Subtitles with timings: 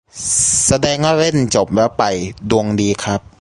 [0.67, 2.03] แสดงว่าเล่นจบแล้วไป
[2.49, 3.21] ดวงดีครับ